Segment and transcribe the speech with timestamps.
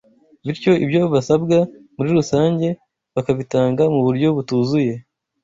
[0.45, 1.57] bityo ibyo basabwa
[1.95, 2.67] muri rusange
[3.15, 4.93] bakabitanga mu buryo butuzuye